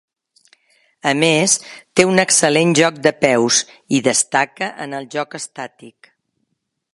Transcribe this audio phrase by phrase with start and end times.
[1.09, 1.53] A més
[1.99, 3.59] té un excel·lent joc de peus,
[3.99, 6.11] i destaca en el joc estàtic.